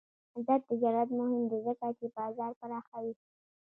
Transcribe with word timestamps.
آزاد 0.37 0.61
تجارت 0.69 1.09
مهم 1.19 1.43
دی 1.49 1.59
ځکه 1.67 1.87
چې 1.97 2.05
بازار 2.17 2.51
پراخوي. 2.59 3.13